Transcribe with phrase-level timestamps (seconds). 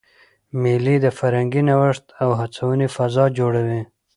[0.61, 3.81] مېلې د فرهنګي نوښت او هڅوني فضا جوړوي.